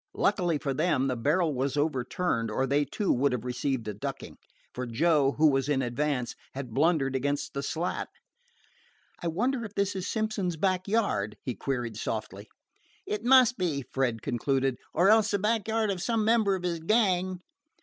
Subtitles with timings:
[0.15, 4.37] Luckily for them, the barrel was overturned, or they too would have received a ducking,
[4.73, 8.09] for Joe, who was in advance, had blundered against the slat.
[9.21, 12.47] "I wonder if this is Simpson's back yard?" he queried softly.
[13.05, 16.79] "It must be," Fred concluded, "or else the back yard of some member of his
[16.79, 17.39] gang."